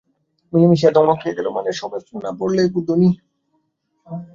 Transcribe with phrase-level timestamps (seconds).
[0.53, 3.09] Militia ধমক দিয়ে গেল, মানে মানে সরে না পড়লে খাবে গুলি।